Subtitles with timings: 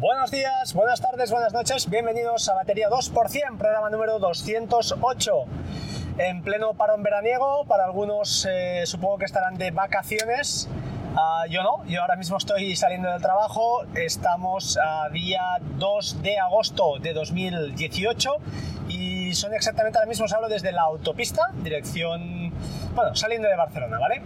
[0.00, 5.32] Buenos días, buenas tardes, buenas noches, bienvenidos a Batería 2%, programa número 208.
[6.18, 10.68] En pleno parón veraniego, para algunos eh, supongo que estarán de vacaciones,
[11.14, 16.38] uh, yo no, yo ahora mismo estoy saliendo del trabajo, estamos a día 2 de
[16.38, 18.36] agosto de 2018
[18.90, 22.52] y son exactamente ahora mismo os hablo desde la autopista, dirección,
[22.94, 24.22] bueno, saliendo de Barcelona, ¿vale?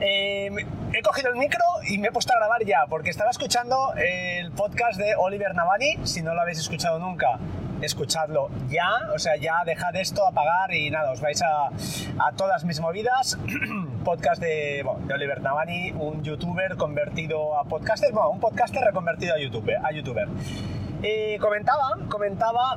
[0.00, 0.50] Eh,
[0.92, 4.50] he cogido el micro y me he puesto a grabar ya, porque estaba escuchando el
[4.52, 5.98] podcast de Oliver Navani.
[6.04, 7.38] Si no lo habéis escuchado nunca,
[7.80, 8.90] escuchadlo ya.
[9.14, 13.38] O sea, ya dejad esto, apagar y nada, os vais a, a todas mis movidas.
[14.04, 19.38] podcast de, Oliver Navani, un youtuber convertido a podcaster, bueno, un podcaster reconvertido a
[19.92, 20.28] youtuber.
[21.02, 22.76] Y comentaba, comentaba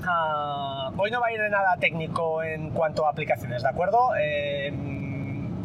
[0.00, 4.12] Uh, hoy no va a ir de nada técnico en cuanto a aplicaciones, ¿de acuerdo?
[4.18, 4.72] Eh,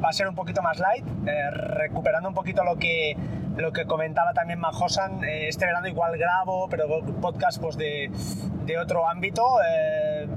[0.04, 3.16] va a ser un poquito más light, eh, recuperando un poquito lo que,
[3.58, 5.24] lo que comentaba también Majosan.
[5.24, 8.12] Eh, este verano igual grabo, pero podcast pues, de,
[8.66, 9.44] de otro ámbito.
[9.68, 10.28] Eh,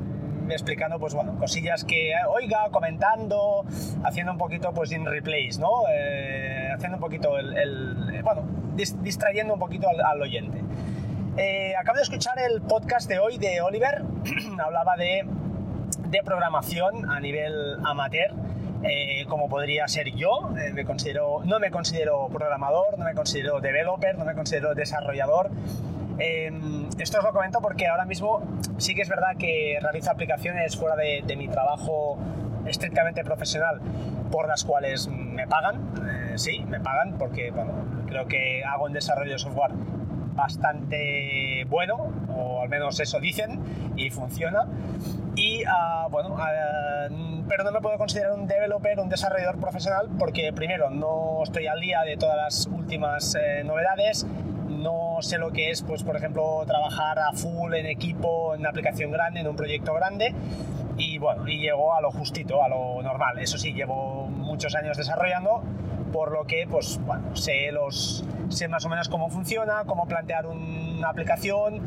[0.51, 3.67] explicando pues bueno cosillas que oiga comentando
[4.03, 5.83] haciendo un poquito pues in replays no
[6.75, 10.63] haciendo un poquito el, bueno distrayendo un poquito al, al oyente
[11.41, 14.03] eh, acabo de escuchar el podcast de hoy de Oliver,
[14.59, 15.25] hablaba de,
[16.09, 18.33] de, programación a nivel amateur,
[18.83, 23.61] eh, como podría ser yo, eh, me considero, no me considero programador, no me considero
[23.61, 25.51] developer, no me considero desarrollador.
[26.99, 28.43] esto os lo comento porque ahora mismo
[28.77, 32.19] sí que es verdad que realizo aplicaciones fuera de, de mi trabajo
[32.67, 33.81] estrictamente profesional
[34.31, 37.73] por las cuales me pagan, sí, me pagan porque bueno,
[38.07, 39.73] creo que hago un desarrollo de software
[40.39, 43.61] bastante bueno, o al menos eso dicen,
[43.97, 44.67] y funciona.
[45.35, 50.53] Y uh, bueno, uh, pero no me puedo considerar un developer, un desarrollador profesional, porque
[50.53, 54.27] primero no estoy al día de todas las últimas eh, novedades,
[54.69, 58.71] no sé lo que es, pues por ejemplo, trabajar a full en equipo, en una
[58.71, 60.35] aplicación grande, en un proyecto grande.
[60.97, 63.39] Y bueno, y llego a lo justito, a lo normal.
[63.39, 65.63] Eso sí, llevo muchos años desarrollando,
[66.13, 70.47] por lo que pues bueno, sé, los, sé más o menos cómo funciona, cómo plantear
[70.99, 71.83] una aplicación,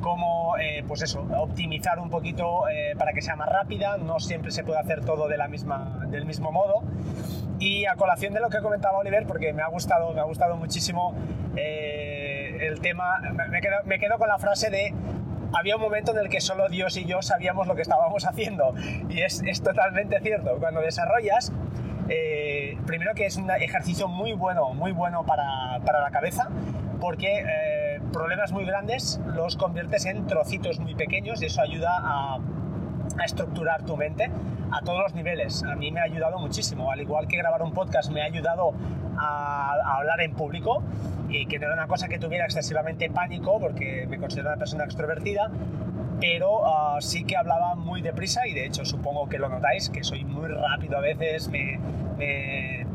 [0.00, 4.50] cómo eh, pues eso, optimizar un poquito eh, para que sea más rápida, no siempre
[4.50, 6.82] se puede hacer todo de la misma, del mismo modo.
[7.58, 10.56] Y a colación de lo que comentaba Oliver, porque me ha gustado, me ha gustado
[10.56, 11.14] muchísimo
[11.56, 13.20] eh, el tema,
[13.82, 14.94] me quedo, con la frase de
[15.56, 18.74] había un momento en el que solo Dios y yo sabíamos lo que estábamos haciendo.
[19.08, 20.56] Y es, totalmente cierto.
[20.58, 21.52] Cuando desarrollas,
[22.86, 26.48] primero que es un ejercicio muy bueno, muy bueno para, para la cabeza,
[27.00, 32.38] porque eh, problemas muy grandes los conviertes en trocitos muy pequeños y eso ayuda a,
[33.18, 34.30] a estructurar tu mente
[34.72, 35.62] a todos los niveles.
[35.64, 38.72] A mí me ha ayudado muchísimo, al igual que grabar un podcast me ha ayudado
[39.18, 40.82] a, a, hablar en público
[41.28, 44.84] y que no era una cosa que tuviera excesivamente pánico porque me considero una persona
[44.84, 45.50] extrovertida,
[46.20, 50.02] pero uh, sí que hablaba muy deprisa y de hecho supongo que lo notáis, que
[50.04, 51.78] soy muy rápido a veces, me,
[52.16, 52.85] me,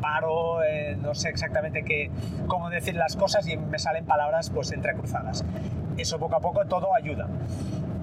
[0.00, 2.10] paro, eh, no sé exactamente qué,
[2.46, 5.44] cómo decir las cosas y me salen palabras pues entrecruzadas.
[5.96, 7.28] Eso poco a poco todo ayuda.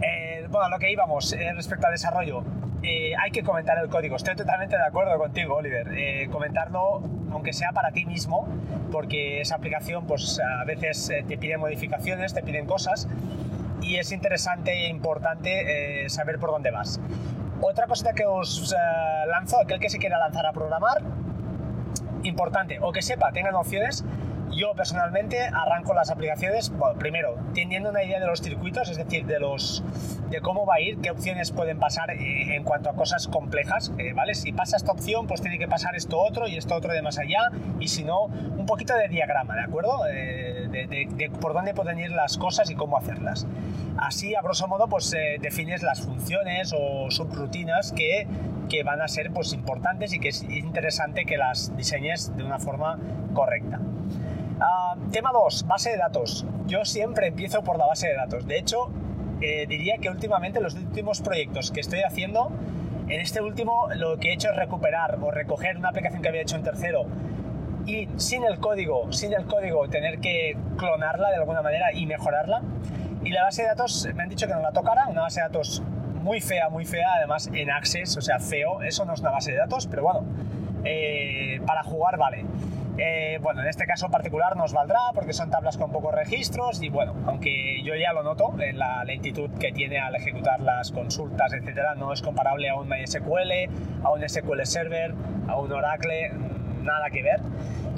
[0.02, 2.44] Eh, bueno, lo que íbamos eh, respecto al desarrollo,
[2.84, 4.16] eh, hay que comentar el código.
[4.16, 6.30] Estoy totalmente de acuerdo contigo, Oliver.
[6.30, 8.48] Comentarlo, aunque sea para ti mismo,
[8.92, 13.08] porque esa aplicación, pues a veces te pide modificaciones, te piden cosas,
[13.82, 17.00] y es interesante e importante saber por dónde vas.
[17.62, 18.74] Otra cosita que os
[19.28, 21.02] lanzo, aquel que se quiera lanzar a programar,
[22.24, 24.04] importante, o que sepa, tenga nociones,
[24.52, 29.26] yo personalmente arranco las aplicaciones, bueno, primero, teniendo una idea de los circuitos, es decir,
[29.26, 29.84] de, los,
[30.30, 33.92] de cómo va a ir, qué opciones pueden pasar eh, en cuanto a cosas complejas,
[33.98, 34.36] eh, ¿vale?
[34.36, 37.18] Si pasa esta opción, pues tiene que pasar esto otro y esto otro de más
[37.18, 37.50] allá,
[37.80, 40.06] y si no, un poquito de diagrama, ¿de acuerdo?
[40.12, 40.41] Eh,
[40.72, 43.48] de, por dónde pueden ir las cosas y cómo hacerlas.
[43.98, 48.28] Así, a grosso modo, pues defines las funciones o subrutinas que,
[48.70, 52.58] que van a ser pues, importantes y que es interesante que las diseñes de una
[52.58, 52.98] forma
[53.34, 53.80] correcta.
[54.62, 56.46] Uh, tema 2, base de datos.
[56.68, 58.46] Yo siempre empiezo por la base de datos.
[58.46, 58.92] De hecho,
[59.42, 62.52] eh, diría que últimamente los últimos proyectos que estoy haciendo,
[63.08, 66.44] en este último lo que he hecho es recuperar o recoger una aplicación que había
[66.44, 67.06] hecho en tercero
[67.86, 72.62] y sin el código, sin el código tener que clonarla de alguna manera y mejorarla.
[73.24, 75.48] Y la base de datos me han dicho que no la tocara, una base de
[75.48, 75.84] datos
[76.22, 79.52] muy fea, muy fea, además en Access, o sea, feo, eso no es una base
[79.52, 80.26] de datos, pero bueno,
[80.84, 82.46] eh, para jugar vale.
[82.98, 86.90] Eh, bueno, en este caso particular nos valdrá porque son tablas con pocos registros y
[86.90, 91.54] bueno, aunque yo ya lo noto en la lentitud que tiene al ejecutar las consultas,
[91.54, 95.14] etcétera, no es comparable a un MySQL, a un SQL Server,
[95.48, 96.32] a un Oracle,
[96.84, 97.42] nada que ver.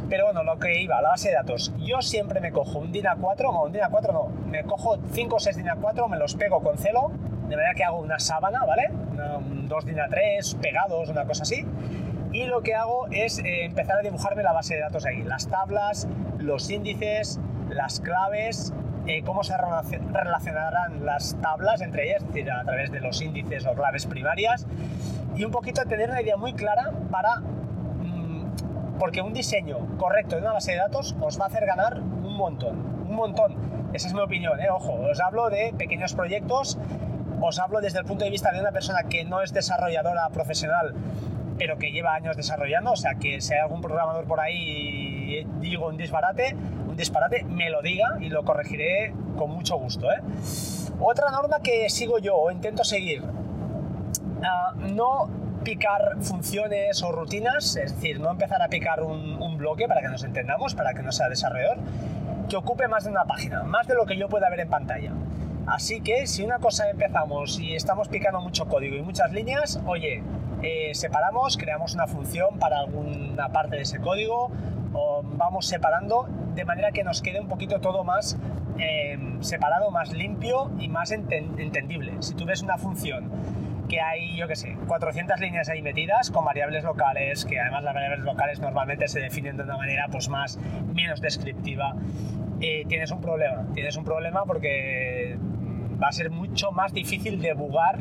[0.10, 1.74] Pero bueno, lo que iba, la base de datos.
[1.80, 5.36] Yo siempre me cojo un DIN A4, no, un DIN A4 no, me cojo 5
[5.36, 7.12] o 6 DIN A4, me los pego con celo,
[7.48, 8.90] de manera que hago una sábana, ¿vale?
[9.68, 11.66] dos DIN A3 pegados, una cosa así.
[12.32, 15.48] Y lo que hago es eh, empezar a dibujarme la base de datos ahí, las
[15.48, 16.08] tablas,
[16.40, 17.40] los índices,
[17.70, 18.74] las claves,
[19.06, 23.66] eh, cómo se relacionarán las tablas entre ellas, es decir, a través de los índices
[23.66, 24.66] o claves primarias,
[25.36, 27.42] y un poquito tener una idea muy clara para...
[29.04, 32.38] Porque un diseño correcto de una base de datos os va a hacer ganar un
[32.38, 33.90] montón, un montón.
[33.92, 34.70] Esa es mi opinión, ¿eh?
[34.70, 36.78] ojo, os hablo de pequeños proyectos,
[37.42, 40.94] os hablo desde el punto de vista de una persona que no es desarrolladora profesional,
[41.58, 45.44] pero que lleva años desarrollando, o sea que si hay algún programador por ahí y
[45.60, 46.56] digo un disparate,
[46.96, 50.10] disparate, me lo diga y lo corregiré con mucho gusto.
[50.14, 50.22] ¿eh?
[51.02, 53.22] Otra norma que sigo yo o intento seguir,
[54.46, 59.88] ah, no picar funciones o rutinas, es decir, no empezar a picar un, un, bloque
[59.88, 61.78] para que nos entendamos, para que no sea desarrollador,
[62.50, 65.12] que ocupe más de una página, más de lo que yo pueda ver en pantalla.
[65.66, 70.22] Así que si una cosa empezamos y estamos picando mucho código y muchas líneas, oye,
[70.62, 74.52] eh, separamos, creamos una función para alguna parte de ese código
[74.94, 78.38] o vamos separando de manera que nos quede un poquito todo más
[78.78, 82.14] em, separado, más limpio y más entendible.
[82.20, 83.30] Si tú ves una función
[83.88, 87.94] que hay, yo qué sé, 400 líneas ahí metidas con variables locales, que además las
[87.94, 90.58] variables locales normalmente se definen de una manera pues más,
[90.94, 91.96] menos descriptiva,
[92.62, 93.66] eh, tienes un problema.
[93.74, 95.38] Tienes un problema porque
[96.02, 98.00] va a ser mucho más difícil debugar.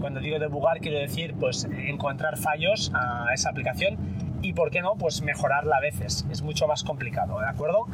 [0.00, 3.96] Cuando digo debugar quiero decir pues encontrar fallos a esa aplicación
[4.42, 6.26] y, ¿por qué no?, pues mejorarla a veces.
[6.30, 7.86] Es mucho más complicado, ¿de acuerdo?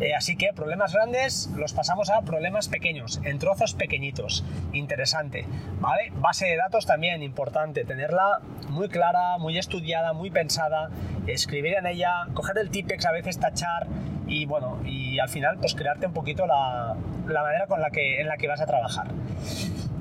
[0.00, 4.44] Eh, así que problemas grandes los pasamos a problemas pequeños, en trozos pequeñitos.
[4.72, 5.46] Interesante,
[5.80, 6.12] ¿vale?
[6.16, 10.90] Base de datos también, importante, tenerla muy clara, muy estudiada, muy pensada,
[11.26, 13.86] escribir en ella, coger el tipex a veces tachar
[14.26, 16.96] y bueno, y al final pues crearte un poquito la,
[17.26, 19.06] la manera con la que, en la que vas a trabajar.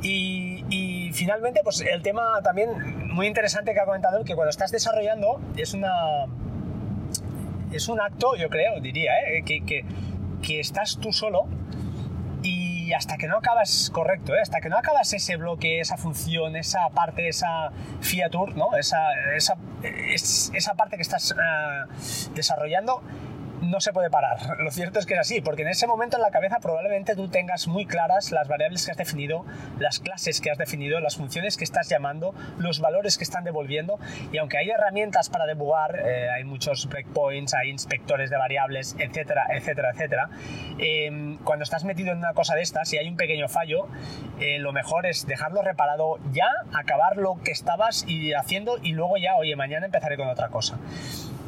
[0.02, 0.55] Y,
[1.14, 5.74] finalmente, pues el tema también muy interesante que ha comentado, que cuando estás desarrollando es
[5.74, 6.26] una...
[7.72, 9.44] Es un acto, yo creo, diría, ¿eh?
[9.44, 9.84] que, que,
[10.42, 11.48] que, estás tú solo
[12.42, 14.40] y hasta que no acabas, correcto, ¿eh?
[14.42, 18.78] hasta que no acabas ese bloque, esa función, esa parte, esa fiatur, ¿no?
[18.78, 19.00] esa,
[19.36, 23.02] esa, esa parte que estás uh, desarrollando,
[23.75, 24.38] no se puede parar.
[24.60, 27.27] Lo cierto es que es así, porque en ese momento en la cabeza probablemente tú
[27.27, 29.45] tengas muy claras las variables que has definido,
[29.80, 34.00] las clases que has definido, las funciones que estás llamando, los valores que están devolviendo,
[34.31, 39.48] y aunque hay herramientas para debugar, eh, hay muchos breakpoints, hay inspectores de variables, etcétera,
[39.51, 40.30] etcétera, etcétera,
[40.80, 43.89] eh, cuando estás metido en una cosa de estas y hay un pequeño fallo,
[44.39, 48.06] eh, lo mejor es dejarlo reparado ya, acabar lo que estabas
[48.38, 50.80] haciendo y luego ya, oye, mañana empezaré con otra cosa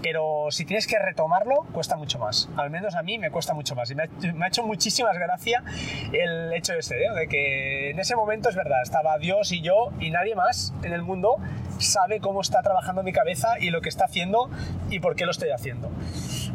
[0.01, 2.49] pero si tienes que retomarlo, cuesta mucho más.
[2.55, 3.89] Al menos a mí me cuesta mucho más.
[3.91, 5.63] Y me ha, hecho muchísimas gracia
[6.11, 7.11] el hecho ese, ¿eh?
[7.15, 10.93] de que en ese momento es verdad, estaba Dios y yo y nadie más en
[10.93, 11.37] el mundo
[11.79, 14.49] sabe cómo está trabajando mi cabeza y lo que está haciendo
[14.89, 15.89] y por qué lo estoy haciendo.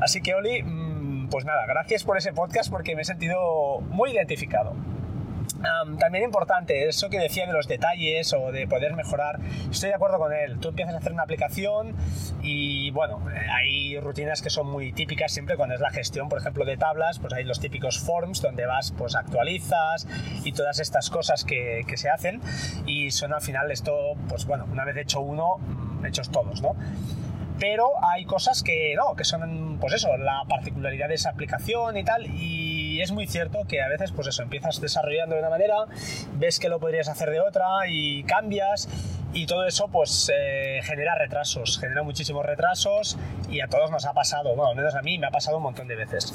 [0.00, 4.10] Así que Oli, mm, pues nada, gracias por ese podcast porque me he sentido muy
[4.10, 4.74] identificado
[5.98, 9.38] también importante, eso que decía de los detalles o de poder mejorar,
[9.70, 10.58] estoy de acuerdo con él.
[10.58, 11.94] Tú empiezas a hacer una aplicación
[12.42, 16.64] y bueno, hay rutinas que son muy típicas siempre cuando es la gestión, por ejemplo,
[16.64, 20.06] de tablas, pues hay los típicos forms donde vas, pues actualizas
[20.44, 22.40] y todas estas cosas que, que se hacen
[22.86, 26.76] y son al final esto, pues bueno, una vez hecho uno, mm, hechos todos, ¿no?
[27.62, 32.02] pero hay cosas que no, que son, pues eso, la particularidad de esa aplicación y
[32.02, 32.61] tal, y
[33.00, 35.76] es muy cierto que a veces, pues eso, empiezas desarrollando de una manera,
[36.34, 38.88] ves que lo podrías hacer de otra y cambias,
[39.34, 43.16] y todo eso pues eh, genera retrasos, genera muchísimos retrasos
[43.48, 45.62] y a todos nos ha pasado, bueno, al menos a mí me ha pasado un
[45.62, 46.34] montón de veces.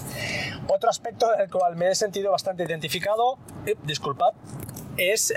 [0.68, 4.34] Otro aspecto del cual me he sentido bastante identificado, eh, disculpad,
[4.98, 5.34] es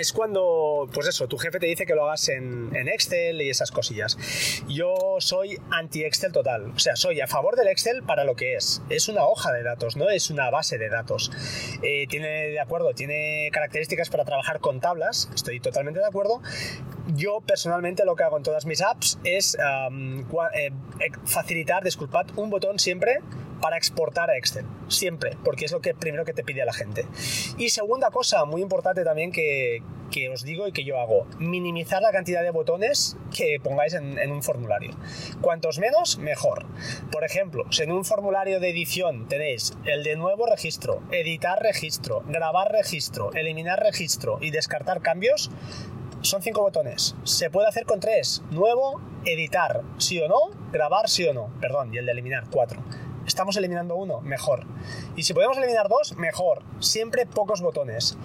[0.00, 3.70] es cuando, pues eso, tu jefe te dice que lo hagas en, Excel y esas
[3.70, 4.16] cosillas.
[4.68, 8.82] Yo soy anti-Excel total, o sea, soy a favor del Excel para lo que es.
[8.88, 11.30] Es una hoja de datos, no es una base de datos.
[11.82, 16.40] Eh, tiene, de acuerdo, tiene características para trabajar con tablas, estoy totalmente de acuerdo.
[17.14, 20.72] Yo personalmente lo que hago en todas mis apps es eh,
[21.24, 23.20] facilitar, disculpad, un botón siempre
[23.60, 26.72] para exportar a Excel, siempre, porque es lo que primero que te pide a la
[26.72, 27.06] gente.
[27.58, 32.02] Y segunda cosa, muy importante también que, que os digo y que yo hago, minimizar
[32.02, 34.96] la cantidad de botones que pongáis en, en, un formulario.
[35.40, 36.66] Cuantos menos, mejor.
[37.10, 42.22] Por ejemplo, si en un formulario de edición tenéis el de nuevo registro, editar registro,
[42.26, 45.50] grabar registro, eliminar registro y descartar cambios,
[46.22, 47.16] son cinco botones.
[47.24, 48.42] Se puede hacer con tres.
[48.50, 52.82] Nuevo, editar sí o no, grabar sí o no, perdón, y el de eliminar cuatro.
[53.26, 54.66] Estamos eliminando uno, mejor.
[55.16, 56.62] Y si podemos eliminar dos, mejor.
[56.80, 58.16] Siempre pocos botones.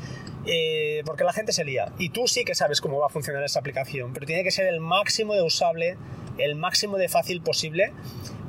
[0.48, 1.92] Eh, porque la gente se lía.
[1.98, 4.68] Y tú sí que sabes cómo va a funcionar esa aplicación, pero tiene que ser
[4.68, 5.98] el máximo de usable,
[6.38, 7.94] el máximo de fácil posible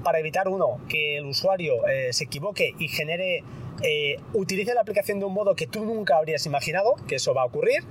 [0.05, 3.43] para evitar uno, que el usuario eh, se equivoque y genere
[3.83, 7.43] eh, utilice la aplicación de un modo que tú nunca habrías imaginado que eso va
[7.43, 7.85] a ocurrir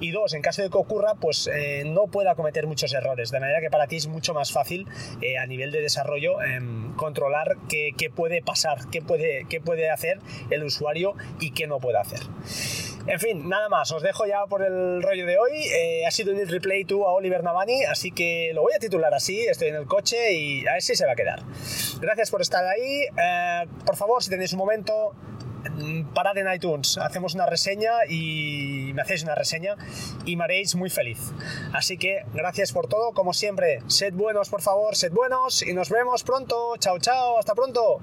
[0.00, 3.40] y dos, en caso de que ocurra, pues eh, no pueda cometer muchos errores, de
[3.40, 4.86] manera que para ti es mucho más fácil
[5.40, 10.64] a nivel de desarrollo em, controlar qué, puede pasar, qué puede, qué puede hacer el
[10.64, 12.20] usuario y qué no puede hacer.
[13.08, 16.04] En fin, nada más, os dejo ya por el rollo de hoy.
[16.06, 19.46] ha sido un replay tú a Oliver Navani, así que lo voy a titular así,
[19.46, 21.42] estoy en el coche y a ver si se va a quedar.
[22.02, 23.06] Gracias por estar ahí.
[23.16, 25.14] Eh, por favor, si tenéis un momento,
[25.70, 29.76] mm, parad en iTunes, hacemos una reseña y me hacéis una reseña
[30.26, 31.32] y me haréis muy feliz.
[31.72, 35.88] Así que gracias por todo, como siempre, sed buenos por favor, sed buenos y nos
[35.88, 36.76] vemos pronto.
[36.78, 38.02] Chao, chao, hasta pronto.